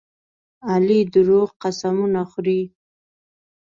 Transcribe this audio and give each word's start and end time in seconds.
علي 0.71 0.99
دروغ 1.15 1.47
قسمونه 1.61 2.21
خوري. 2.29 2.61